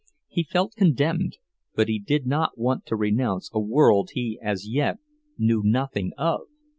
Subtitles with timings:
[0.27, 1.37] He felt condemned,
[1.75, 4.97] but he did not want to renounce a world he as yet
[5.37, 6.47] knew nothing of.